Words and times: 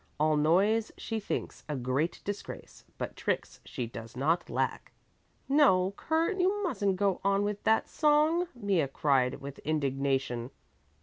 All 0.19 0.35
noise 0.35 0.91
she 0.97 1.19
thinks 1.19 1.63
a 1.69 1.75
great 1.75 2.21
disgrace, 2.25 2.83
But 2.97 3.15
tricks 3.15 3.59
she 3.65 3.85
does 3.85 4.17
not 4.17 4.49
lack. 4.49 4.93
"No, 5.47 5.93
Kurt, 5.95 6.39
you 6.39 6.63
mustn't 6.63 6.95
go 6.95 7.21
on 7.23 7.43
with 7.43 7.63
that 7.65 7.87
song," 7.87 8.47
Mea 8.55 8.87
cried 8.87 9.35
with 9.35 9.59
indignation. 9.59 10.49